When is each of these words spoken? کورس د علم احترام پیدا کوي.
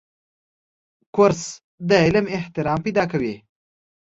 کورس 1.15 1.41
د 1.89 1.91
علم 2.05 2.25
احترام 2.37 2.79
پیدا 2.85 3.03
کوي. 3.11 3.35